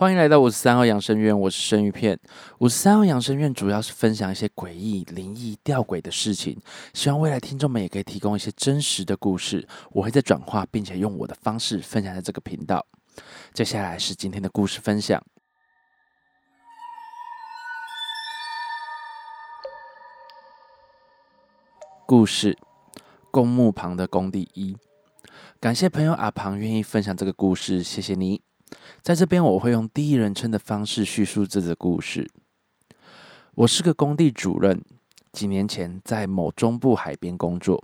[0.00, 2.18] 欢迎来到五十三号养生院，我是生鱼片。
[2.60, 6.58] 五十三号养生院主要是分享一些诡异、灵异、吊诡的事情，
[6.94, 12.86] 希望未来听众们也可以提供一些真实的故事，我会在转化，并且用我的方式分享在这个频道。
[13.52, 15.22] 接下来是今天的故事分享。
[22.06, 22.56] 故事：
[23.30, 24.74] 公墓旁的工地一。
[25.60, 28.40] 感谢朋友阿庞愿意分享这个故事，谢谢你。
[29.02, 32.30] 在这边，我会用第一人称的方式叙述这个故事。
[33.54, 34.82] 我是个工地主任，
[35.32, 37.82] 几年前在某中部海边工作。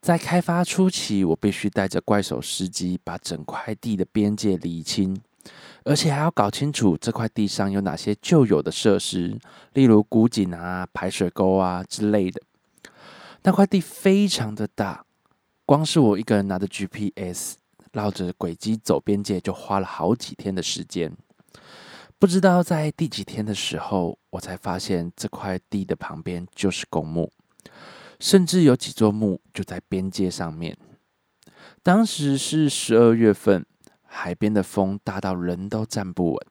[0.00, 5.18] 在开发初期，我必须带着怪手司机把整块地的边界理清，
[5.84, 9.38] 而且还要搞清楚这块地上有哪些旧有的设施，
[9.72, 12.42] 例如古井啊、排水沟啊之类的。
[13.44, 15.06] 那块地非常的大，
[15.64, 17.54] 光是我一个人拿着 GPS。
[17.94, 21.16] 绕着轨迹走边界，就花了好几天的时间。
[22.18, 27.30] 不知道在第几天的时候，我才发现这块地的旁边就是公墓，
[28.18, 30.76] 甚至有几座墓就在边界上面。
[31.84, 33.64] 当时是十二月份，
[34.02, 36.46] 海边的风大到人都站不稳。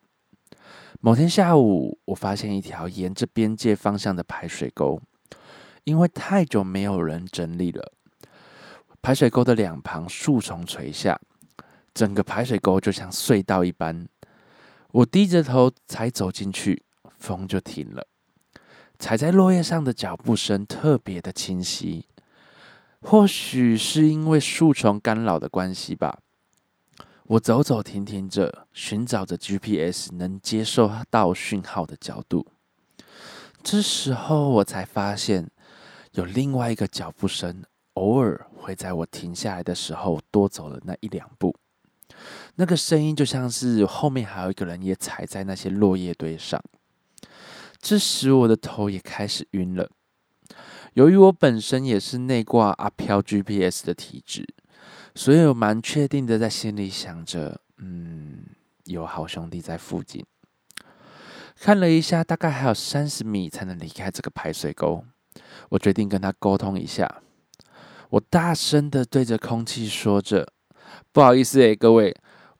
[1.02, 5.02] 某天下午，我发现一条沿着边界方向的排水沟，
[5.83, 7.91] 因为太久没有人整理了，
[9.02, 11.19] 排水沟的两旁树丛垂下。
[11.94, 14.08] 整个排水沟就像隧道一般，
[14.91, 16.83] 我低着头才走进去，
[17.17, 18.08] 风就停了。
[18.99, 22.08] 踩在落叶上的脚步声特别的清晰，
[23.02, 26.19] 或许是因为树丛干扰的关系吧。
[27.25, 32.47] 我走走停停着，寻找着 GPS 能接受到讯号的角度。
[33.61, 35.49] 这时候我才发现，
[36.11, 41.55] 有另外一个脚步声，偶尔会在我停下来的时候多走了那一两步。
[42.55, 46.64] 那个声音就像是后面还有一个人也踩在那些落叶堆上，
[47.81, 49.89] 这时我的头也开始晕了。
[50.93, 54.47] 由于我本身也是内挂阿飘 GPS 的体质，
[55.15, 58.45] 所以我蛮确定的在心里想着，嗯，
[58.83, 60.23] 有好兄弟在附近。
[61.59, 65.03] 看了一下，大概还有三十米才能离开这个排水沟，
[65.70, 67.21] 我决定跟他沟通一下。
[68.09, 70.53] 我大声的对着空气说着。
[71.14, 72.12] 不好意思诶，各位，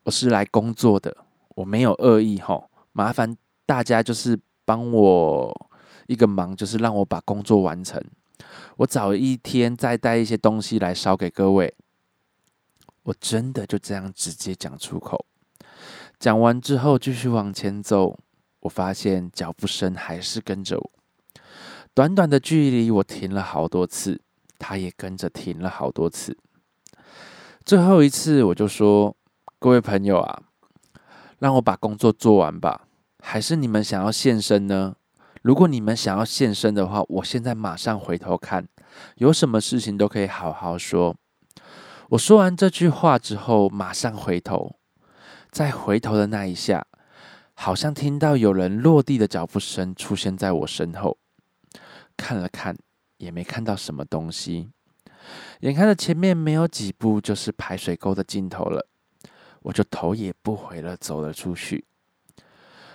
[0.04, 1.26] 我是来工作的，
[1.56, 5.70] 我没有恶意吼，麻烦大家就是帮我
[6.06, 8.00] 一个忙，就是让我把工作完成。
[8.78, 11.74] 我早一天再带一些东西来烧给各位。
[13.02, 15.26] 我真的就这样直接讲出口。
[16.20, 18.20] 讲完之后继续往前走，
[18.60, 20.92] 我发现脚步声还是跟着我。
[21.96, 24.22] 短短的距离，我停了好多次，
[24.60, 26.38] 他也跟着停了好多次。
[27.66, 29.16] 最后一次，我就说
[29.58, 30.44] ：“各位朋友啊，
[31.40, 32.88] 让我把工作做完吧。
[33.20, 34.98] 还是你们想要现身呢？
[35.42, 38.68] 如果你们想要现身的话，我现在马上回头看，
[39.16, 41.16] 有什么事情都可以好好说。”
[42.12, 44.76] 我说完这句话之后，马上回头，
[45.50, 46.86] 在回头的那一下，
[47.54, 51.18] 好像听到有人落地的脚步声出现在我身后。
[52.18, 52.76] 看了看，
[53.20, 54.72] 也没看到什么东西。
[55.62, 58.88] 眼看着前面没有几步就是排水沟的尽头了，
[59.62, 61.86] 我就头也不回了走了出去。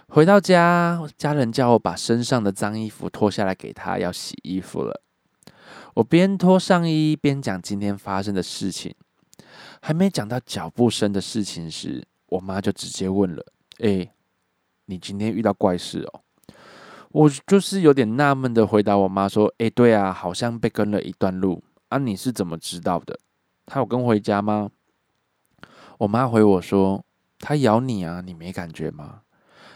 [0.08, 5.02] 回到家，家人叫我把身上的脏衣服脱下来给他，要洗衣服了。
[5.94, 8.94] 我边脱上衣边讲今天发生的事情，
[9.82, 13.44] 还没讲到脚步声的事情时，我妈就直接问了
[13.80, 14.10] ：“哎，
[14.86, 16.20] 你今天遇到怪事哦？”
[17.12, 23.18] 我就是有点纳闷的回答我妈说：“哎，对啊，好像被跟了一段路。”啊，你是怎么知道的？
[23.66, 24.70] 他有跟回家吗？
[25.98, 27.04] 我妈回我说
[27.38, 29.22] ：“他咬你啊，你没感觉吗？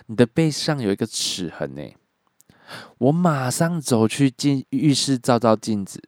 [0.06, 1.82] 你的背上有一个齿痕呢。”
[2.98, 6.02] 我马上走去进浴室照照镜子，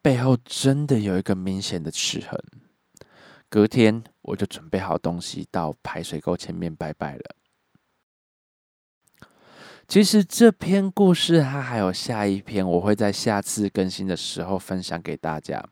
[0.00, 2.42] 背后真的有一个明显的齿痕。
[3.48, 7.36] 隔天我就准备好东西到排水沟前面拜拜了。
[9.92, 15.62] 其实这篇故事它还有下一篇，我会在下次更新的时候分享给大家。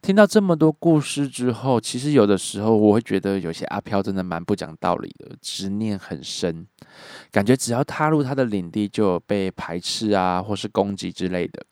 [0.00, 6.64] 听到这么多故事之后，其实有的时候我会觉得有些阿飘真的蛮不讲道理的，执念很深，
[7.32, 11.66] 感觉只要踏入他的领地就有被排斥啊，或是攻击之类的。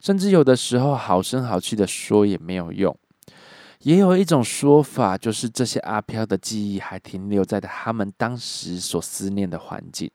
[0.00, 2.96] 甚至有的时候好声好气的说也没有用。
[3.80, 10.10] 也有一种说法，就是这些阿飘的记忆还停留在他们当时所思念的环境。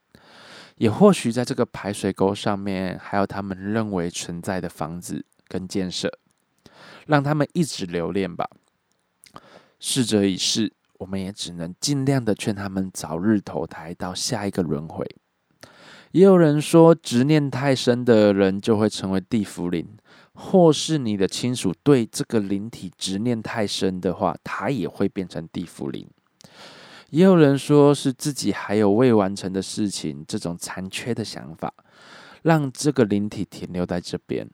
[0.79, 6.09] 也或许在这个排水沟上面，还有他们认为存在的房子跟建设，
[7.05, 8.49] 让他们一直留恋吧。
[9.77, 15.05] 逝者已逝，我们也只能尽量的劝他们早日投胎到下一个轮回。
[16.11, 19.85] 也有人说，执念太深的人就会成为地府灵，
[20.33, 26.09] 或是你的亲属对这个灵体执念太深的话，他也会变成地府灵。
[27.09, 31.73] 也有人说是自己还有未完成的事情，这种残缺的想法，
[32.43, 34.49] 让这个灵体停留在这边。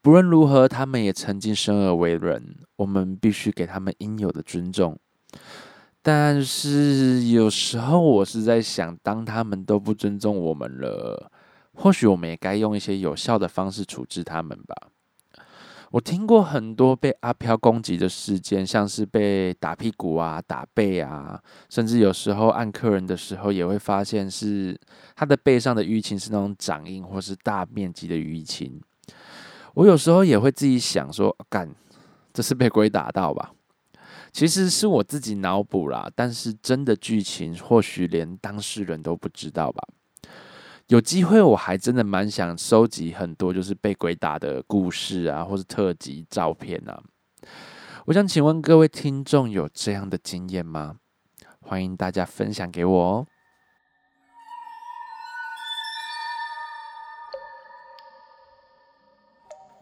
[0.00, 4.98] 不论如何，他们也曾经生而为人，我们必须给他们应有的尊重。
[6.00, 11.30] 但是有时候我是在想，当他们都不尊重我们了，
[11.74, 14.74] 或许我们也该用一些有效的方式处置他们吧。
[15.90, 21.40] 我听过很多被阿飘攻击的事件，像是被打屁股啊、打背啊，
[21.70, 24.78] 甚至有时候按客人的时候，也会发现是
[25.16, 28.80] 他的背上的淤青是那种掌印或是大面积的淤青。
[29.74, 31.74] 我有时候也会自己想说，干，
[32.34, 33.52] 这是被鬼打到吧？
[34.30, 39.82] 其实是我自己脑补啦，但是真的剧情或许连当事人都不知道吧。
[40.88, 47.02] 有机会，我还真的蛮想收集很多就是被鬼打的故事啊，或是特辑照片啊。
[48.06, 50.96] 我想请问各位听众有这样的经验吗？
[51.60, 53.26] 欢迎大家分享给我哦。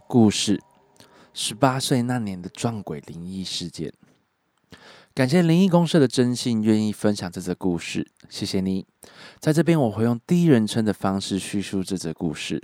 [0.09, 0.61] 故事：
[1.33, 3.93] 十八岁那年的撞鬼灵异事件。
[5.17, 8.85] 感谢灵异公社的真信愿意分享这则故事，谢谢你。
[9.41, 12.63] 在这边我会用第一人称的方式叙述这则故事。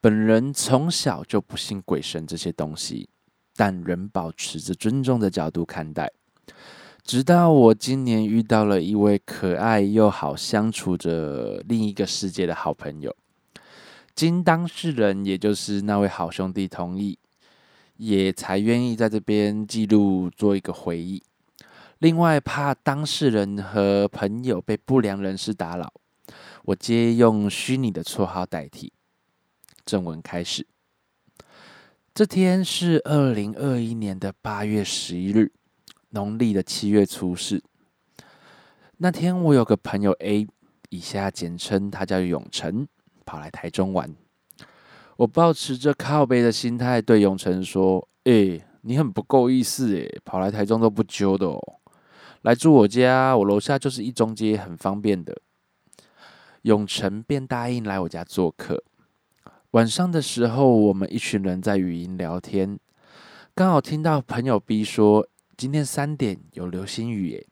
[0.00, 3.08] 本人从小就不信鬼神这些东西，
[3.54, 6.10] 但仍保持着尊重的角度看待。
[7.04, 13.14] 直到我今年遇到了一位可爱又好相处着另一个世界的好朋友，
[14.16, 17.20] 经当事人也就是那位好兄弟同意。
[18.04, 21.22] 也才愿意在这边记录做一个回忆。
[22.00, 25.92] 另外，怕当事人和朋友被不良人士打扰，
[26.64, 28.92] 我皆用虚拟的绰号代替。
[29.86, 30.66] 正文开始。
[32.12, 35.52] 这天是二零二一年的八月十一日，
[36.10, 37.62] 农历的七月初四。
[38.96, 40.48] 那天我有个朋友 A，
[40.88, 42.88] 以下简称他叫永成，
[43.24, 44.12] 跑来台中玩。
[45.22, 51.60] 我保持着靠背的心态对永成说：“哎，你很不够意思哎，跑来台中都不揪的哦，
[52.40, 55.40] 来住我家，我楼下就是一中街，很方便的。”
[56.62, 58.82] 永成便答应来我家做客。
[59.70, 62.76] 晚上的时候，我们一群人在语音聊天，
[63.54, 65.24] 刚好听到朋友 B 说
[65.56, 67.46] ：“今天三点有流星雨。”，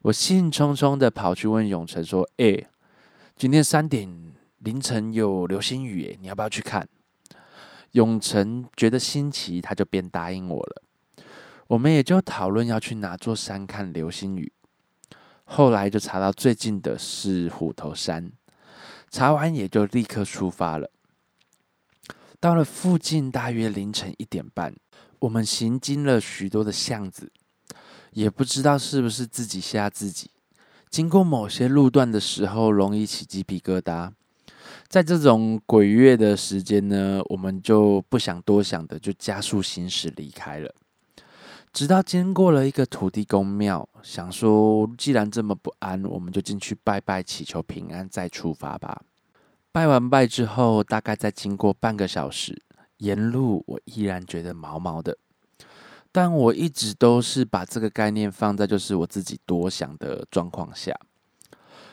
[0.00, 2.64] 我兴冲冲的跑去问永成说：“哎，
[3.36, 4.08] 今天三点？”
[4.58, 6.88] 凌晨有流星雨，你要不要去看？
[7.92, 10.82] 永成觉得新奇，他就便答应我了。
[11.68, 14.52] 我们也就讨论要去哪座山看流星雨。
[15.44, 18.32] 后来就查到最近的是虎头山，
[19.10, 20.90] 查完也就立刻出发了。
[22.40, 24.74] 到了附近，大约凌晨一点半，
[25.20, 27.32] 我们行经了许多的巷子，
[28.12, 30.30] 也不知道是不是自己吓自己。
[30.90, 34.12] 经过某些路段的时候，容易起鸡皮疙瘩。
[34.88, 40.74] 在这种鬼月的时间呢，我们就不想多想的，就加速行驶离开了。
[41.74, 49.02] 直到经过了一个土地公庙，想说既然这么不安，我们就进去拜拜，祈求平安，再出发吧。
[49.70, 52.62] 拜完拜之后，大概再经过半个小时，
[52.96, 55.18] 沿路我依然觉得毛毛的，
[56.10, 60.98] 但我一直都是把这个概念放在就是我自己多想的状况下。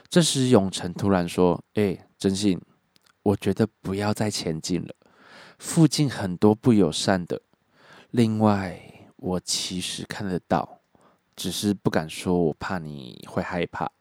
[0.07, 2.57] 这时永成突然说：“哎，真信。”
[3.25, 4.93] 我觉得不要再前进了，
[5.57, 7.41] 附近很多不友善的。
[8.11, 8.79] 另外，
[9.15, 10.81] 我其实看得到，
[11.35, 13.91] 只是不敢说，我怕你会害怕。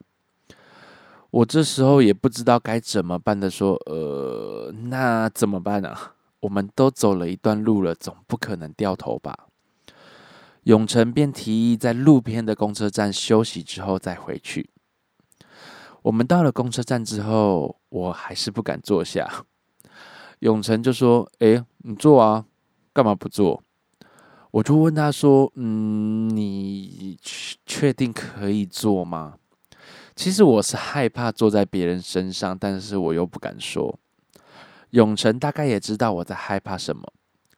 [1.31, 5.97] 我这时候也不知道该怎么办的，说：“呃，那怎么办呢？
[6.41, 9.47] 我们都走了一段路了，总不可能掉头吧？”
[10.63, 14.69] 永成便提议在路边的公车站休息之后再回去。
[16.05, 19.27] 我们到了公车站之后，我还是不敢坐下。
[20.41, 22.45] 永成就说：“哎，你坐啊，
[22.93, 23.63] 干嘛不坐？”
[24.51, 27.17] 我就问他说：“嗯，你
[27.65, 29.37] 确定可以坐吗？”
[30.15, 33.97] 其实我是害怕坐在别人身上，但是我又不敢说。
[34.91, 37.01] 永成大概也知道我在害怕什么，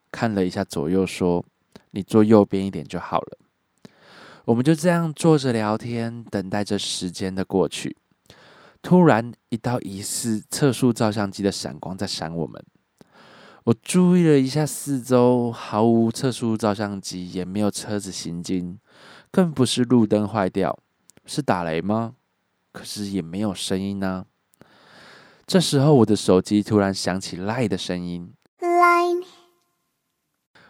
[0.10, 1.44] 看了一下左右，说
[1.92, 3.38] ：“你坐右边一点就好了。”
[4.46, 7.98] 我们就这样坐着聊天，等待着时间的过去。
[8.88, 12.66] 突然，一道疑似测速照相机的闪光在闪我们。
[13.66, 18.80] 我注意了一下四周，毫无测速照相机，也没有车子行经。
[19.30, 20.80] 更不是路灯坏掉，
[21.26, 22.16] 是打雷吗？
[22.72, 24.26] 可是也没有声音呢。
[25.46, 28.32] 这时候，我的手机突然响起赖的声音。
[28.60, 29.26] Line。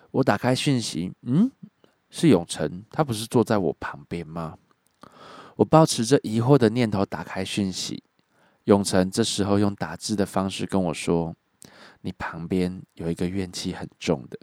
[0.10, 1.52] 我打开讯息，嗯，
[2.10, 4.58] 是永成，他不是坐在我旁边吗？
[5.58, 8.04] 我保持着疑惑的念头打开讯息，
[8.68, 11.34] 永成这时候用打字的方式跟我说
[12.04, 14.38] ：“你旁边有一个怨气很重的。”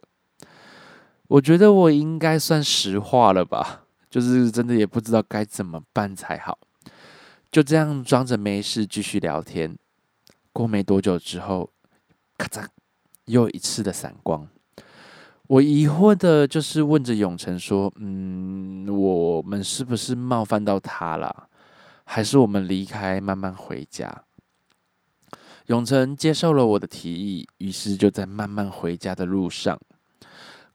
[1.28, 6.58] 我觉得我应该算实话了吧，就是真的也不知道该怎么办才好，
[7.50, 9.76] 就这样装着没事继续聊天。
[10.54, 11.70] 过没多久之后，
[12.38, 12.66] 咔嚓，
[13.26, 14.48] 又一次的闪光。
[15.48, 21.48] 我疑惑的就是问着永成说：“嗯，我们是不是冒犯到他了？
[22.04, 24.24] 还是我们离开，慢慢回家？”
[25.66, 29.80] 永成接受了我的提议，于是就在慢慢回家的路上。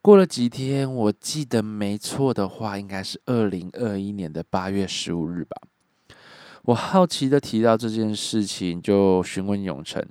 [0.01, 5.61] 过了几天，我记得没错的话，应该是二零二一年的八月十五日吧。
[6.63, 10.03] 我好奇的提到这件事情，就询问永成，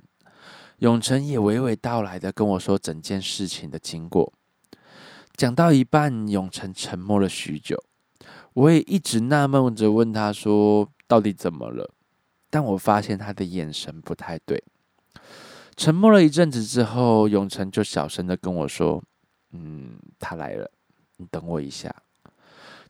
[0.77, 4.31] 永成也娓娓道来的跟我说整件事情的经过。
[5.35, 7.83] 讲到一半，永成沉默了许久，
[8.53, 11.93] 我也一直纳闷着问他说：“到底怎么了？”
[12.49, 14.63] 但我发现他的眼神不太对。
[15.75, 19.03] 沉默了一阵子之后，永成就小声的跟我说
[19.51, 20.71] ：“嗯，他来了，
[21.17, 21.93] 你等我一下。”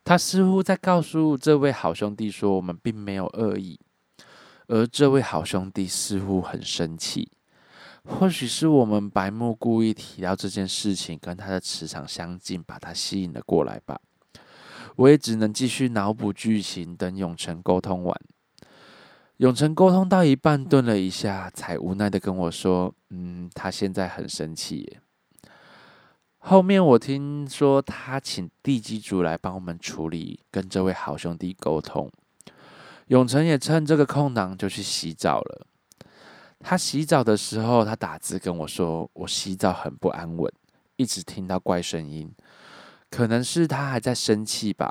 [0.04, 3.80] 他似乎在告诉这位好兄弟说：“我们并没有恶意。”
[4.68, 7.32] 而这位好兄弟似乎很生气。
[8.06, 14.00] 或许是我们白目故意提到这件事情跟他的磁场相近，把他吸引了过来吧。
[15.00, 18.22] 我也只能继续脑补剧情，等永成沟通完。
[19.38, 24.98] 永成沟通到一半，顿了一下，才无奈的跟我说：“嗯，他现在很生气。”
[26.40, 32.12] 后面我听说他请地基主来帮我们处理，跟这位好兄弟沟通。
[33.08, 35.66] 永成也趁这个空档就去洗澡了。
[36.60, 40.52] 他洗澡的时候，他打字跟我说：“我洗澡很不安稳，
[40.98, 42.30] 一直听到怪声音，
[43.10, 44.90] 可能是他还在生气吧。”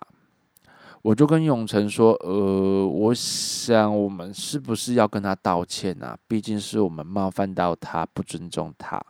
[1.02, 6.18] 我就跟永成说：“呃，我想我们是不是要跟他道歉啊？
[6.26, 9.00] 毕竟是我们冒犯到他，不尊重他。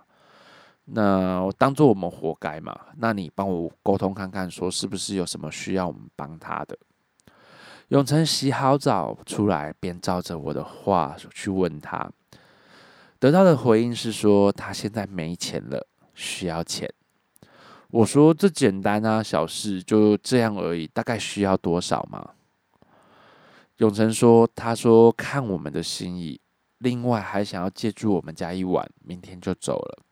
[0.84, 2.78] 那我当做我们活该嘛？
[2.98, 6.76] 那你帮我沟通看看，说是不是有什么需要我们帮他的？”
[7.88, 12.08] 永成洗好澡出来，便照着我的话去问他。
[13.18, 16.92] 得到的回应是说他现在没钱了，需要钱。
[17.90, 20.86] 我说这简单啊，小事就这样而已。
[20.86, 22.32] 大概需要多少吗？
[23.78, 26.40] 永成说：“他说看我们的心意，
[26.78, 30.02] 另外还想要借住我们家一晚，明天就走了。”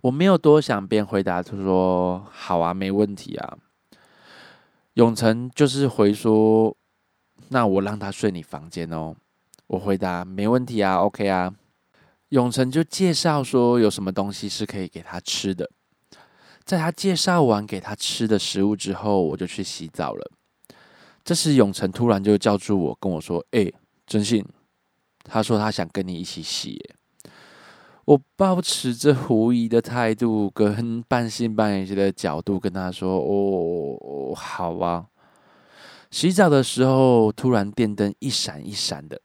[0.00, 3.58] 我没有多想，便回答他说：“好啊，没问题啊。”
[4.94, 6.74] 永成就是回说
[7.50, 9.14] ：“那我让他睡你房间哦。”
[9.66, 11.52] 我回答：“没问题啊，OK 啊。”
[12.30, 15.70] 永成就介绍说有什么东西是可以给他吃的。
[16.66, 20.30] 在他介绍完给他吃的食物之后，我就去洗澡了。
[21.24, 23.70] 这时永成突然就叫住我，跟我说：“哎，
[24.04, 24.44] 真信，
[25.22, 26.90] 他说他想跟你一起洗。”
[28.04, 35.06] 我保持着狐疑的态度，跟半信半疑的角度跟他说：“哦，好啊。”
[36.10, 39.20] 洗澡的时候，突然电灯一闪一闪的。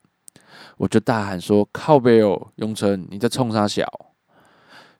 [0.78, 3.86] 我就大喊说：“靠背哦，永成，你在冲啥小？”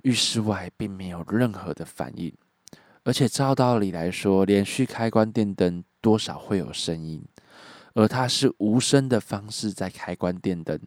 [0.04, 2.34] 浴室外并没有任何的反应，
[3.04, 7.24] 而且照道理来说，连续开关电灯多少会有声音，
[7.94, 10.80] 而他是无声的方式在开关电灯。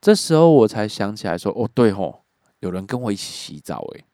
[0.00, 2.24] 这时候我才想起来说：“哦，对吼，
[2.60, 4.04] 有人跟我一起洗澡。”诶，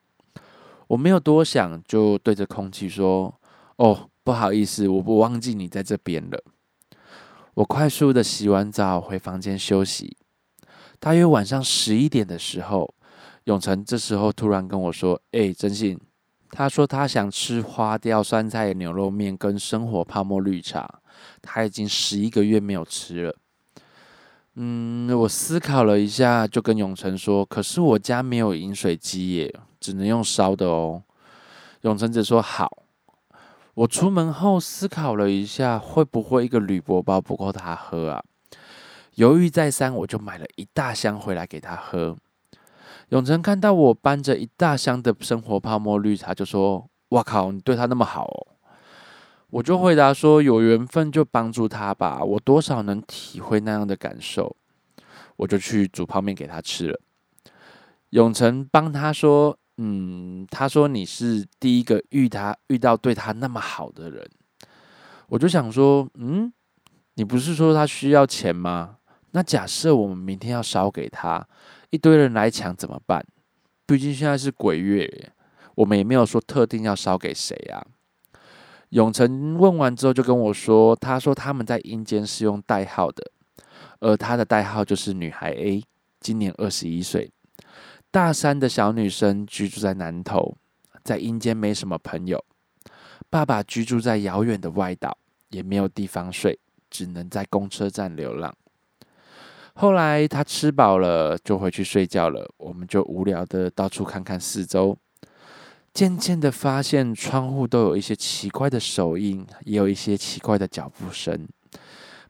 [0.87, 3.35] 我没有多想，就对着空气说
[3.77, 6.45] ：“哦，不好意思，我不忘记你在这边了。”
[7.55, 10.17] 我快速的洗完澡回房间休息，
[11.01, 12.95] 大约晚上十一点的时候，
[13.49, 15.99] 永成这时候突然跟我说：“哎，真信，
[16.51, 21.01] 他说他想吃花雕酸菜牛肉面跟生活泡沫绿茶，
[21.41, 23.35] 他已经十一个月没有吃了。”
[24.57, 31.03] 嗯，我思考了一下，就跟永成说：“可是我家没有饮水机耶，只能用烧的哦。”
[31.83, 32.83] 永成只说：“好。”
[33.73, 38.23] 我出门后思考了一下，会不会一个铝箔包不够他喝啊？
[39.15, 42.15] 犹豫再三，我就买了一大箱回来给他喝。
[43.11, 48.47] 永成看到我搬着一大箱的生活泡沫绿茶，就说：“哇靠，你对他那么好！”
[49.51, 54.57] 我就回答说：“有缘分就帮助他吧，我多少能体会那样的感受。”
[55.37, 57.01] 我就去煮泡面给他吃了。
[58.11, 59.57] 永成帮他说。
[59.81, 64.29] 嗯，他说你是第一个遇他遇到对他那么好的人。
[65.29, 66.53] 我就想说，嗯，
[67.15, 68.97] 你不是说他需要钱吗？
[69.31, 71.47] 那假设我们明天要烧给他，
[71.91, 73.25] 一堆人来抢怎么办？
[73.87, 75.33] 毕竟现在是鬼月，
[75.75, 77.87] 我们也没有说特定要烧给谁啊。
[78.91, 83.31] 永成问完之后就跟我说，他说他们在阴间是用代号的，
[84.01, 85.83] 而他的代号就是女孩 A，
[86.21, 87.31] 今年二十一岁，
[88.11, 90.57] 大三的小女生，居住在南头，
[91.03, 92.45] 在阴间没什么朋友。
[93.31, 95.17] 爸爸居住在遥远的外岛，
[95.51, 98.55] 也没有地方睡，只能在公车站流浪。
[99.81, 104.99] 后来他吃饱了就回去睡觉了，我们就无聊的到处看看四周。
[105.95, 111.47] 渐渐的发现窗户都有一些奇怪的手印，也有一些奇怪的脚步声，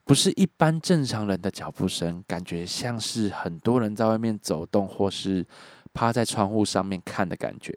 [0.05, 5.47] 不是一般正常人的脚步声，感觉像是很多人在外面走动，或是
[5.95, 7.75] 趴在窗户上面看的感觉。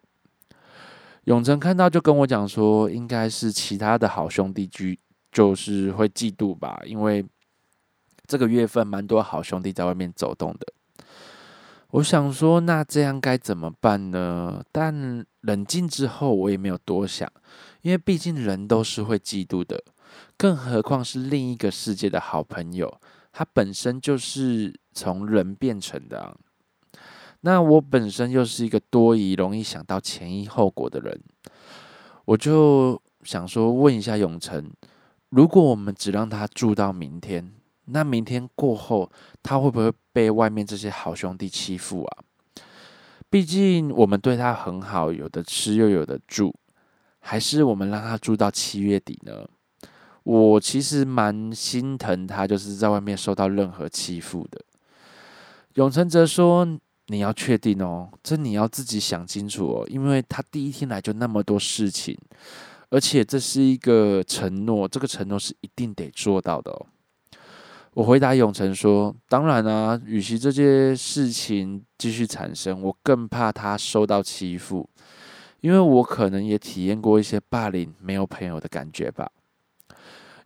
[1.24, 5.00] 永成看到就跟我讲说，应该是其他的好兄弟居，
[5.32, 7.26] 就是会嫉妒吧，因为
[8.32, 10.66] 这个月份蛮多好兄弟在外面走动的。
[11.90, 14.64] 我想说，那这样该怎么办呢？
[14.72, 17.30] 但冷静之后，我也没有多想，
[17.82, 19.84] 因为毕竟人都是会嫉妒的，
[20.38, 23.02] 更何况是另一个世界的好朋友，
[23.34, 26.38] 他本身就是从人变成的。
[27.42, 31.22] 那我本身又是一个多疑、容易想到前因后果的人，
[32.24, 34.72] 我就想说，问一下永成，
[35.28, 37.52] 如果我们只让他住到明天。
[37.86, 39.12] 那明天过后，
[39.42, 42.24] 他会不会被外面这些好兄弟欺负啊？
[43.30, 46.54] 毕竟我们对他很好，有的吃又有的住，
[47.20, 49.48] 还是我们让他住到七月底呢？
[50.24, 54.62] 我其实蛮心疼他，就是在外面受到任何欺负的。
[55.76, 56.68] 永成则说
[57.08, 62.16] ：“你要确定哦，这你要自己想清楚哦，因为他第一天来就那么多事情，
[62.90, 66.86] 而且这是一个承诺，这个承诺是一定得做到的哦。”
[67.94, 74.90] 我回答永成说：“当然啊，与其这些事情继续产生，我更怕他受到欺负，
[75.60, 79.30] 因为我可能也体验过一些霸凌没有朋友的感觉吧。”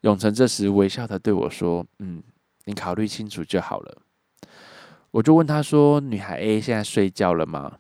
[0.01, 2.23] 永成这时微笑的对我说：“嗯，
[2.65, 4.01] 你考虑清楚就好了。”
[5.11, 7.77] 我就问他说：“女孩 A 现在睡觉了吗？”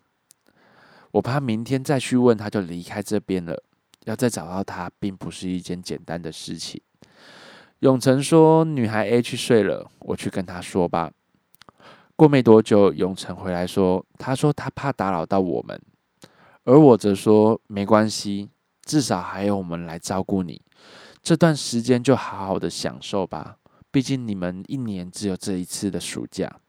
[1.09, 3.63] 我怕明天再去问他就离开这边了，
[4.03, 6.79] 要再找到他并不是一件简单的事情。
[7.85, 11.11] 永成说：“女孩 A 去睡了，我去跟她说吧。”
[12.17, 15.79] 过没多久，永成回来说：“他说他怕打扰到我们，
[16.63, 18.49] 而我则说没关系，
[18.81, 20.59] 至少还有我们来照顾你。
[21.21, 23.57] 这段时间就好好的享受吧，
[23.91, 26.59] 毕竟你们一年只有这一次的暑假。”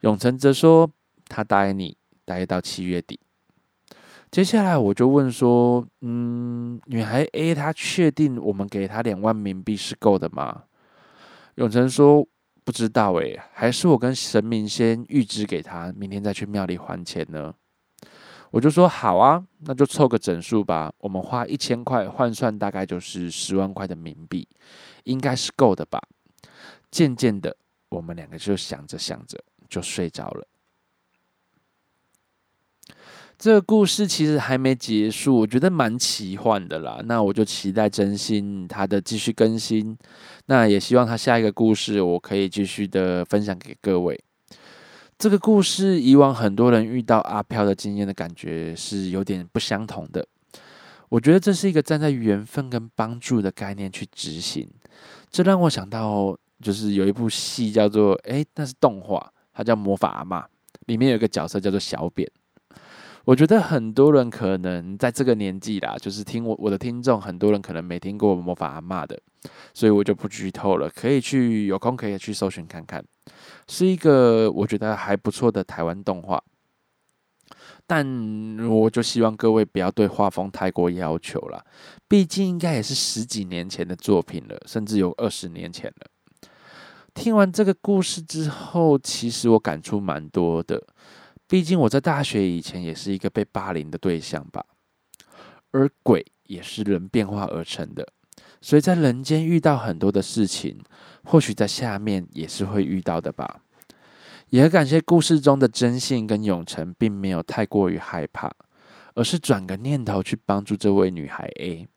[0.00, 0.90] 永成则说
[1.28, 3.18] ：“他答应你，待到七月底。”
[4.30, 10.64] 接下来我就问说：“嗯，女孩 A 她确定我们给她两万冥币是够的吗？”
[11.56, 12.24] 永成说
[12.64, 17.52] ：“不知道诶，还是我跟神明先预支给她，明天再去庙里还钱呢。”
[18.52, 20.92] 我就说：“好啊，那就凑个整数吧。
[20.98, 24.48] 我们花一千块换算，大概就是十万块的冥币，
[25.04, 26.00] 应该是够的吧。”
[26.90, 27.56] 渐渐的，
[27.88, 30.46] 我们两个就想着想着就睡着了。
[33.40, 37.00] 这个故事其实还没结束，我觉得蛮奇幻的啦。
[37.06, 39.96] 那我就期待真心他的继续更新，
[40.44, 44.22] 那也希望他下一个故事我可以继续的分享给各位。
[45.18, 50.26] 这个故事以往很多人遇到阿飘的经验的感觉是有点不相同的。
[51.08, 54.68] 我觉得这是一个站在缘分跟帮助的概念去执行，
[55.30, 60.42] 这让我想到就是有一部戏叫做诶，那是动画，它叫《魔法阿妈》，
[60.84, 62.30] 里面有一个角色叫做小扁。
[63.24, 69.20] 我觉得很多人可能在这个年纪啦，就是听我我的听众，很多人可能没听过魔法阿妈的，
[69.74, 70.88] 所以我就不剧透了。
[70.88, 73.04] 可以去有空可以去搜寻看看，
[73.68, 76.42] 是一个我觉得还不错的台湾动画。
[77.86, 78.06] 但
[78.68, 81.64] 我就希望各位不要对画风太过要求了，
[82.08, 86.06] 毕竟应该也是十几年前的作品了，甚至有二十年前了。
[87.12, 90.82] 听完这个故事之后，其实我感触蛮多的。
[91.50, 94.64] 毕竟我在大学以前也是一个被霸凌的对象吧，
[95.72, 98.06] 而鬼也是人变化而成的，
[98.60, 100.78] 所以在人间遇到很多的事情，
[101.24, 103.62] 或许在下面也是会遇到的吧。
[104.50, 108.48] 也感谢故事中的真信跟永成，并没有太过于害怕，
[109.14, 111.88] 而是转个念头去帮助这位女孩 A。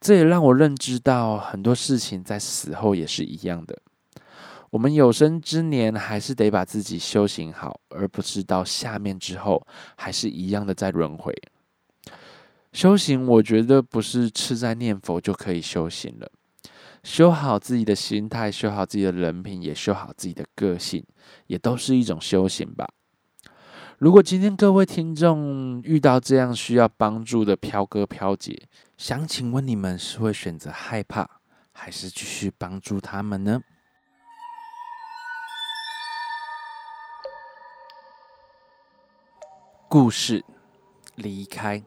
[0.00, 3.78] 这也让我认知到很多事情在死后也是一样的。
[4.70, 11.34] 我们有生之年还是得把自己修行好，而不是到下面之后还是一样的在轮回。
[12.72, 16.30] 修行，我觉得不是吃在念佛就可以修行了，
[17.02, 21.02] 修好自己的心态，修好自己的人品，也修好自己的个性，
[21.46, 22.86] 也都是一种修行吧。
[23.96, 31.28] 如果今天各位听众遇到这样需要帮助的飘哥飘姐，想请问你们是会选择害怕，
[31.72, 33.62] 还是继续帮助他们呢？
[39.90, 40.44] 故事
[41.14, 41.82] 离开，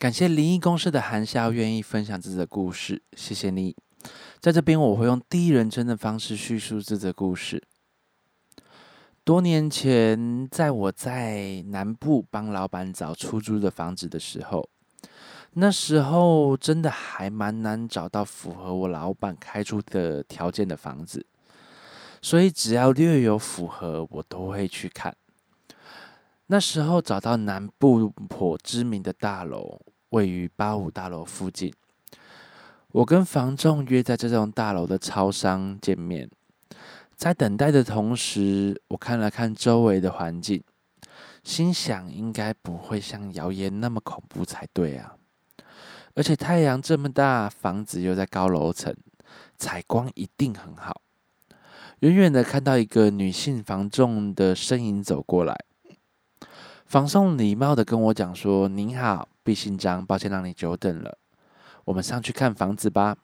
[0.00, 3.76] 感谢灵异公司的韩笑愿意分享自己的故事，谢谢你。
[4.40, 7.62] 在这边，我会用第一人称的方式叙述这则故事。
[9.22, 14.68] 多年前，在我在南部帮老板找出租的房子的时候，
[15.52, 21.24] 那时候真的还蛮难找到符合我老板开出的条件的房子，
[22.20, 25.16] 所以只要略有符合，我都会去看。
[26.46, 29.80] 那时候找到南部颇知名的大楼，
[30.10, 31.72] 位于八五大楼附近。
[32.92, 36.30] 我跟房仲约在这栋大楼的超商见面，
[37.16, 40.62] 在等待的同时，我看了看周围的环境，
[41.42, 45.16] 心想应该不会像谣言那么恐怖才对啊！
[46.14, 48.94] 而且太阳这么大，房子又在高楼层，
[49.56, 51.00] 采光一定很好。
[52.00, 55.58] 远远的看到一个女性房仲的身影走过来，
[56.94, 61.18] 房仲礼貌的跟我讲说：“您好，毕姓张，抱歉让你久等了。”
[61.86, 63.16] 我们上去看房子吧，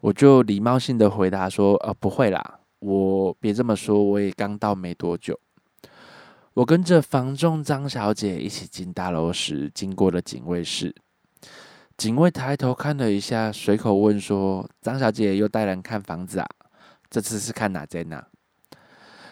[0.00, 5.40] 我就礼貌性的回答说：“呃，不会啦，我别这么说，我也刚到没多久。”
[6.52, 10.94] 我跟着房仲张小姐一起进大楼时，经过了警卫室。
[11.96, 16.46] 警卫抬头看了一下，随口问说：“张小姐又带人看房子啊？
[17.08, 18.22] 这次是看哪间呢？”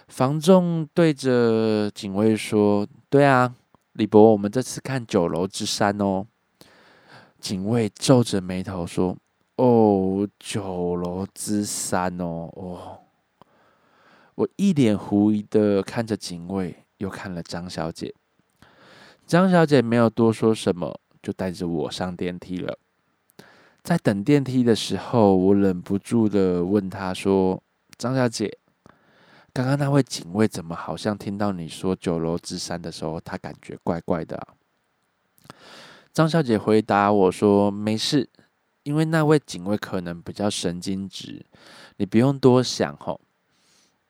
[0.08, 3.54] 房仲对着警卫说：“对啊，
[3.92, 6.26] 李博，我们这次看九楼之山哦。”
[7.40, 9.16] 警卫皱着眉头说
[9.56, 13.00] ：“哦，九楼之三哦，哦。”
[14.36, 18.14] 我一脸狐疑的看着警卫，又看了张小姐。
[19.26, 22.78] 张小姐没有多说什么，就带着我上电梯了。
[23.82, 27.62] 在等电梯的时候，我忍不住的问她说
[27.96, 28.58] ：“张小姐，
[29.54, 34.48] 刚刚那位警卫怎么好像听到你说九楼之三的时候，他感觉怪怪的？”
[36.12, 38.28] 张小姐回答我说：“没事，
[38.82, 41.46] 因为那位警卫可能比较神经质，
[41.98, 43.20] 你不用多想。”吼，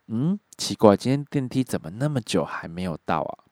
[0.07, 3.45] 嗯，奇怪，今天电梯怎么那么久还没有到啊？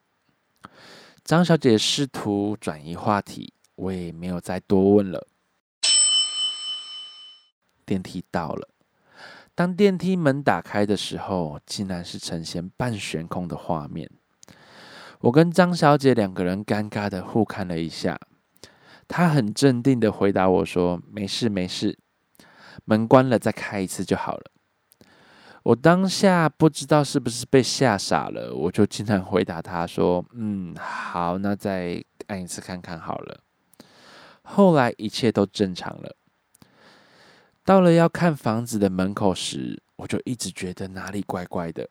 [1.23, 5.27] 张小姐试图转移话题，我也没有再多问了。
[7.85, 8.69] 电梯到了，
[9.55, 14.09] 当电梯门打开的时候，竟然是呈现半悬空的画面。
[15.19, 18.19] 我跟张小姐两个人尴尬的互看了一下。
[19.07, 21.99] 她很镇定的回答我说：“没事没事，
[22.85, 24.51] 门关了再开一次就好了。”
[25.63, 33.39] 我当下不知道是不是被吓傻了，我就经常回答她说：“嗯，好，那再按一次看看好了。”
[34.43, 36.17] 后来一切都正常了。
[37.65, 41.89] 到了要看房子的门口时，我就一直觉得哪里怪怪的，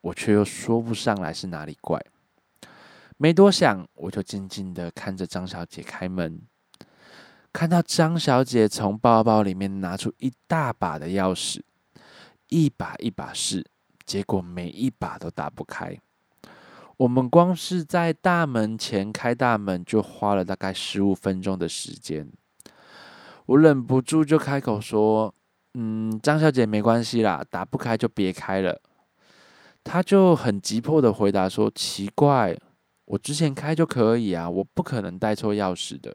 [0.00, 2.04] 我却又说不上来是哪里怪。
[3.16, 6.42] 没多想，我就静静的看着张小姐开门，
[7.52, 11.62] 看到张小姐从包包里面拿出一大把的钥匙，
[12.48, 13.64] 一把一把试，
[14.04, 15.96] 结果每一把都打不开。
[16.96, 22.28] 我们光是在大门前开大门，就花了大概十五分钟的时间。
[23.46, 25.34] 我忍不住就开口说
[25.74, 28.80] ：“嗯，张小姐，没关系啦，打不开就别开了。”
[29.84, 32.56] 她就很急迫的回答说：“奇怪。”
[33.06, 36.12] 我之前开就可以啊，我不可能带错钥匙的。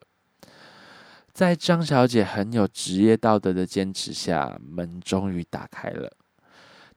[1.31, 6.11] 在张小姐很有职业道德的坚持下，门终于打开了。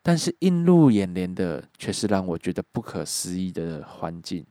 [0.02, 4.44] 但是映入眼帘的却是让我觉得不可思议的环境。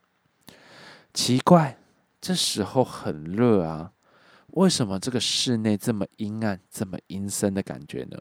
[1.14, 1.78] 奇怪，
[2.22, 3.92] 这时候很热啊，
[4.54, 8.18] 为什么这个室内这么阴暗、这么阴森的感觉呢？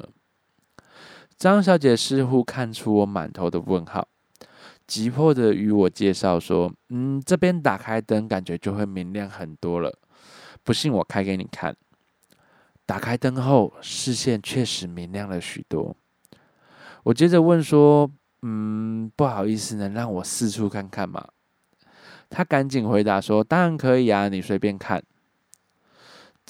[1.36, 4.08] 张小姐似乎看出我满头的问号。
[4.86, 9.98] 急迫的与我介绍说：“嗯，这边打开灯，感觉就会明亮很多了。
[10.62, 11.76] 不信我开给你看。”
[12.86, 15.96] 打开灯后，视线确实明亮了许多。
[17.04, 18.10] 我接着问说
[18.42, 21.28] ：“嗯，不好意思，能让我四处看看吗？”
[22.30, 25.02] 他赶紧回答说：“当然可以啊，你随便看。”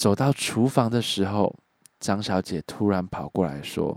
[0.02, 1.54] 走到厨房的时候，
[2.00, 3.96] 张小姐突然跑过来说。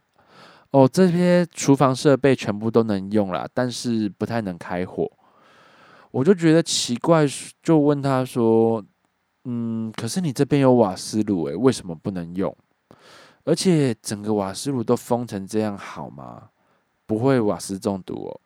[0.69, 5.11] 哦，这些厨房设备全部都能用了，但是不太能开火。
[6.11, 7.25] 我就觉得奇怪，
[7.63, 8.85] 就问她说
[9.45, 12.55] ：“嗯，可是你这边有瓦斯炉，诶，为什么不能用？”
[13.43, 16.49] 而且整个瓦斯炉都封成这样，好吗？
[17.07, 18.41] 不会瓦斯中毒哦。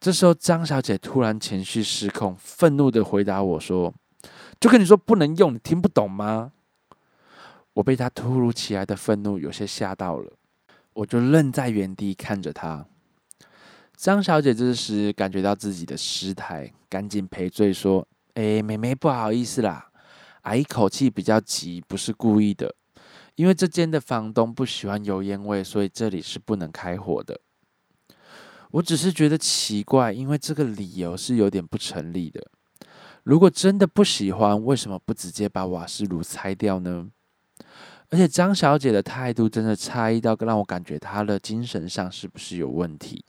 [0.00, 3.92] 这时候，张小姐突然情绪失控，愤怒的回答我说
[4.60, 6.52] ：“就跟你说不能用，你听不懂吗？”
[7.74, 10.32] 我被她突如其来的愤怒有些吓到了，
[10.94, 12.86] 我就愣在原地看着她。
[13.96, 19.90] 张小姐这时感觉到自己的失态，赶紧赔罪说：“哎，妹妹不好意思啦，
[20.42, 22.74] 阿姨口气比较急，不是故意的。
[23.36, 27.40] 因为这间的房东不喜欢油烟味，所以这里是不能开火的。
[28.72, 32.50] 我只是觉得奇怪，因为这个理由是有点不成立的。
[33.28, 37.10] 如果真的不喜欢，为什么不直接把瓦斯炉拆掉呢？
[38.08, 43.22] 而且张小姐的态度真的差异到让我感觉她的精神上是不是有问题？”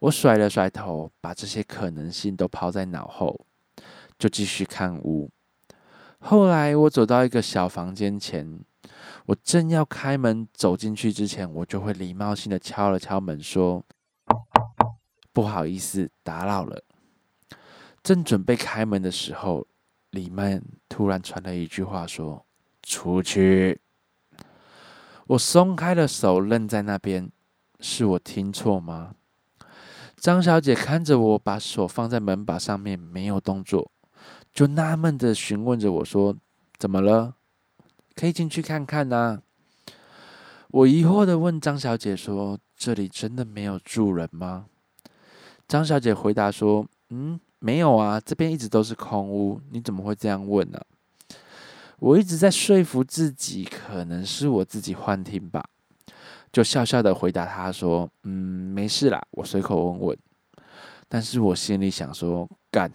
[0.00, 3.46] 我甩了甩头，把这些可能性都抛在脑后，
[4.18, 5.30] 就继续看屋。
[6.18, 8.60] 后来我走到一个小房间前，
[9.24, 13.82] 我正要开门走进去之前，我就会礼貌性的敲了敲门，说
[15.32, 16.83] ：“不好意思，打扰了。”
[18.04, 19.66] 正准备开门的时候，
[20.10, 22.44] 里面突然传来一句话，说
[22.84, 23.80] ：“出去。”
[25.28, 27.32] 我松开了手，愣在那边，
[27.80, 29.14] 是我听错吗？
[30.16, 33.90] 张小姐看着我，把手放在门把上面，没有动作，
[34.52, 36.36] 就纳闷的询问着我说
[36.78, 37.36] ：“怎么了？
[38.14, 39.40] 可以进去看看呐。”
[40.68, 44.66] 我疑惑的问张小姐说：“这里真的没有住人吗？”
[45.66, 49.58] 张小姐回答说：“嗯，没有啊，这边一直都是空屋。
[49.70, 50.78] 你怎么会这样问呢？”
[51.98, 55.64] 我一直在说服自己，可能是我自己幻听吧。
[56.52, 58.30] 就笑笑的回答他说：“嗯，
[58.74, 60.18] 没事啦，我随口问问。”
[61.08, 62.92] 但是我心里想说：“干，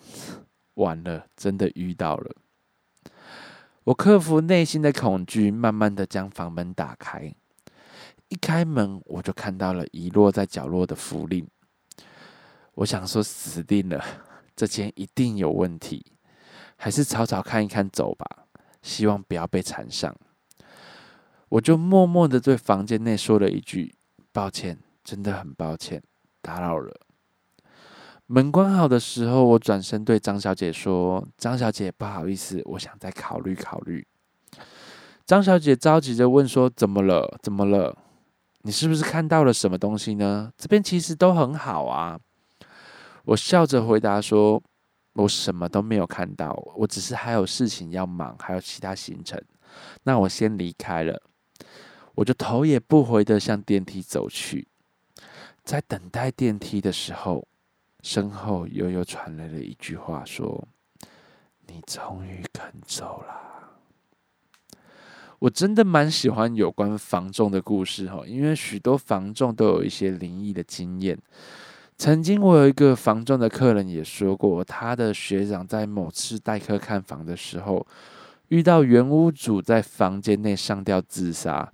[0.75, 2.35] 完了，真的遇到了。”
[3.85, 7.33] 我克服内心的恐惧，慢慢的将房门打开。
[8.27, 11.47] 一开门，我就看到了遗落在角落的符令。
[12.75, 14.03] 我想说：“死定了，
[14.59, 16.05] 这间一定有问题，
[16.75, 18.27] 还是草草看一看走吧，
[18.81, 20.13] 希望不要被缠上。”
[21.47, 23.95] 我就默默的对房间内说了一句
[24.33, 26.03] ：“抱歉，真的很抱歉，
[26.41, 26.93] 打扰了。”
[28.27, 34.05] 门关好的时候，我转身对张小姐说：“张小姐，不好意思，我想再考虑考虑。”
[35.25, 37.39] 张小姐着急着问说：“怎么了？
[37.41, 37.97] 怎么了？
[38.63, 40.51] 你是不是看到了什么东西呢？
[40.57, 42.19] 这边其实都很好啊。”
[43.29, 44.59] 我笑着回答说
[45.13, 49.39] ：“我什么都没有看到，我只是还有事情要忙，还有其他行程。
[50.01, 51.21] 那我先离开了。”
[52.15, 54.67] 我就头也不回的向电梯走去，
[55.63, 57.47] 在等待电梯的时候，
[58.01, 60.67] 身后悠悠传来了一句话，说
[61.67, 63.35] ：“你终于肯走了。”
[65.37, 71.17] 我真的蛮喜欢有关房仲的故事哈，因为许多房仲都有一些灵异的经验。
[71.99, 77.85] 曾经我有一个房仲的客人也说过，他的学长在某次代客看房的时候，
[78.47, 81.69] 遇到原屋主在房间内上吊自杀。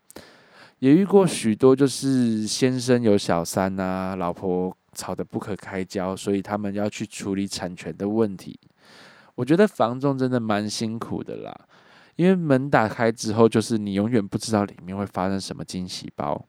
[0.79, 8.59] 也遇过许多，就是先生有小三啊，老婆吵得不可开交，所以他们要去处理产权的问题。
[9.35, 11.55] 我觉得房仲真的蛮辛苦的啦，
[12.15, 16.47] 因为门打开之后，就是你永远不知道里面会发生什么惊喜包，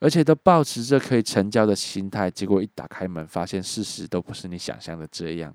[0.00, 5.54] 而且都保持着可以成交的心态，结果一打开门，发现事实都不是你想象的这样，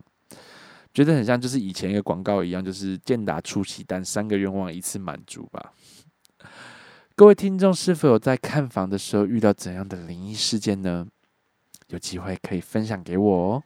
[0.93, 5.73] 觉得很像就是以前一个广告一样，就是健达出奇蛋，三个愿望一次满足吧。
[7.15, 11.07] 各位听众，是否有在看房的时候遇到怎样的灵异事件呢？
[11.87, 13.63] 有机会可以分享给我哦。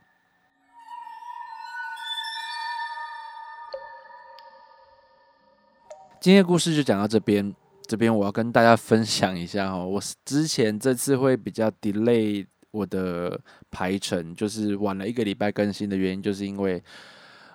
[6.21, 7.53] 今天的故事就讲到这边，
[7.87, 9.85] 这边我要跟大家分享一下哦。
[9.85, 16.81] 我之前这次会比较 delay 我的排程，就是晚了一个礼拜更新的原因，就是因为，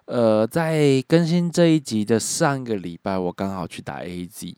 [0.05, 4.57] 呃，在更新这一集的上个礼拜，我刚好去打 A Z。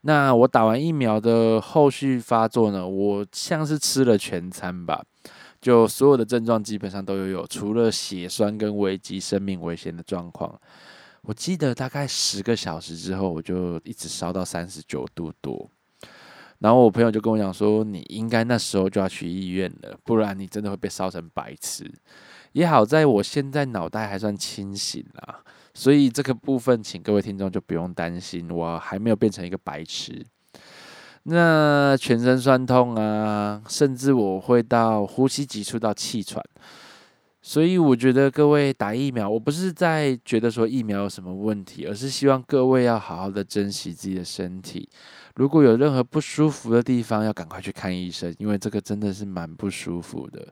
[0.00, 2.88] 那我打完疫苗的后续发作呢？
[2.88, 5.04] 我像是吃了全餐吧，
[5.60, 10.60] 就所有的症状基本上都有有，除了血栓跟危及生命危险的状况。
[11.22, 15.70] 我记得大概十个小时之后，我就一直烧到三十九度多。
[16.58, 21.90] 然后我朋友就跟我讲说，你应该那时候就要去医院了，不然你真的会被烧成白痴。
[22.52, 25.40] 也好在我现在脑袋还算清醒啦。
[25.74, 30.24] 所以这个部分，请各位听众就不用担心，我还没有变成一个白痴。
[31.24, 36.44] 那全身酸痛啊，甚至我会到呼吸急促到气喘，
[37.44, 44.88] 所以我觉得各位打疫苗，我不是在觉得说疫苗有什么问题，而是希望各位要好好的珍惜自己的身体。
[45.34, 50.46] 如果有任何不舒服的地方，要赶快去看医生，因为这个真的是蛮不舒服的。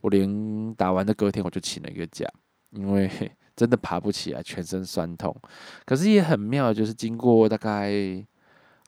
[0.00, 2.26] 我连打完的隔天我就请了一个假，
[2.70, 3.08] 因为
[3.54, 5.34] 真的爬不起来，全身酸痛。
[5.84, 8.26] 可是也很妙，就是经过大概。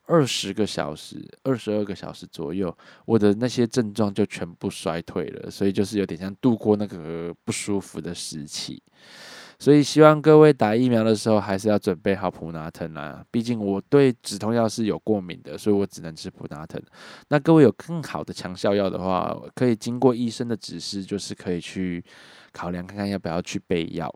[0.06, 8.82] 二十个小时，二十二个小时左右，我的那些症状就全部衰退了，所以就是有点像度过那个不舒服的时期。
[9.56, 16.82] 所以希望各位打疫苗的时候还是要准备好普拿疼啊，毕竟我对止痛药是有过敏的，所以我只能吃普拿疼。
[17.28, 22.04] 那各位有更好的强效药的话，可以经过医生的指示，就是可以去
[22.52, 24.12] 考量看看要不要去备药。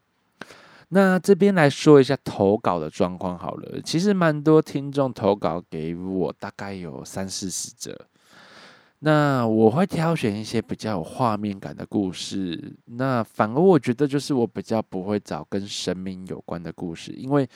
[0.91, 7.95] 那这边来说一下投稿的状况好了，其实蛮多听众投稿给我，大概有三四十则。
[9.01, 12.75] 那我会挑选一些比较有画面感的故事。
[12.87, 17.47] 那反而我觉得就是我比较不会找跟神明有关的故事，因为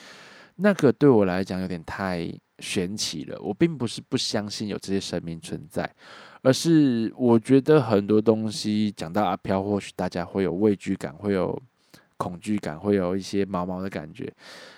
[0.57, 3.37] 那个对我来讲有点太玄奇了。
[3.41, 5.91] 我并不是不相信有这些神明存在，
[6.43, 11.59] 而是我觉得很多东西讲到阿飘，或许大家会有畏惧感，会有。
[12.17, 14.31] 恐惧感会有一些毛毛的感觉，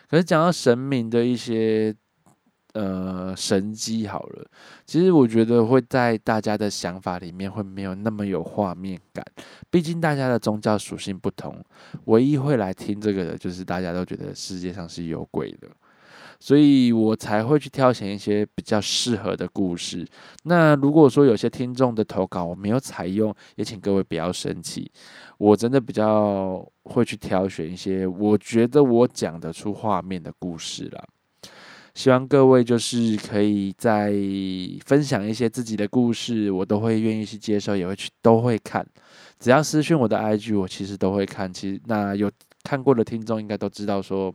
[0.10, 1.95] 可是讲到神明的一些
[2.74, 4.45] 呃神机好了，
[4.86, 9.26] 其实我觉得会在大家的想法里面会没有那么有画面感，
[9.69, 11.63] 毕竟大家的宗教属性不同，
[12.06, 15.67] 唯一会来听这个的就是大家都觉得世界上是有鬼的。
[16.45, 20.08] 所以我才会去挑选一些比较适合的故事。
[20.43, 24.91] 那如果说有些听众的投稿我没有采用，也请各位不要生气。
[25.39, 31.03] 我真的比较会去挑选一些我觉得我讲得出画面的故事啦。
[31.95, 34.13] 希望各位就是可以在
[34.86, 38.86] 分享一些自己的故事，我都会愿意去接受，也会去都会看。
[39.39, 41.51] 只要私讯我的 IG，我其实都会看。
[41.51, 42.31] 其实那有
[42.62, 44.31] 看过的听众应该都知道说。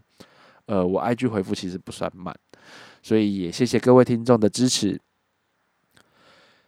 [0.71, 2.33] 呃，我 IG 回复其实不算慢，
[3.03, 5.01] 所以也谢谢各位听众的支持。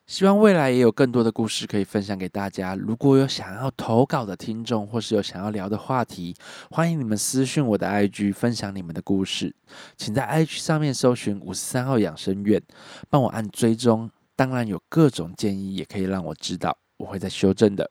[0.09, 2.75] 希望未来也有更多的故事可以分享给大家。
[2.75, 6.35] 如果有想要投稿的听众，或是有想要聊的话题，
[6.73, 9.55] 欢迎你们私讯我的 IG 分享你们的故事。
[9.97, 12.61] 请在 IG 上面搜寻五十三号养生院，
[13.09, 14.11] 帮我按追踪。
[14.35, 17.88] 当然有各种建议，也可以让我知道，我会再修正的。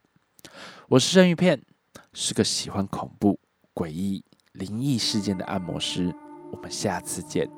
[0.90, 1.62] 我是生鱼片，
[2.12, 3.40] 是个喜欢恐怖
[3.74, 4.22] 诡异。
[4.54, 6.14] 灵异事件的按摩师，
[6.52, 7.50] 我们下次见。